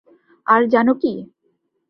আর 0.47 0.61
জানো 0.67 0.93
কী? 1.01 1.13